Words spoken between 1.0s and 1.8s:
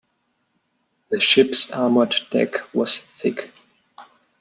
The ship's